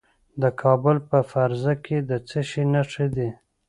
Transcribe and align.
د 0.41 0.43
کابل 0.61 0.97
په 1.09 1.17
فرزه 1.31 1.73
کې 1.85 1.97
د 2.09 2.11
څه 2.27 2.39
شي 2.49 2.63
نښې 2.73 3.07
دي؟ 3.15 3.29